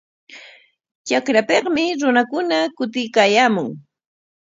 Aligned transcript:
Trakrapikmi 1.05 1.85
runakuna 2.01 2.57
kutiykaayaamun. 2.77 3.67